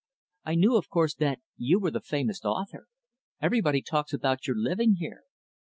[0.45, 2.87] I knew, of course, that you were the famous author;
[3.39, 5.25] everybody talks about your living here."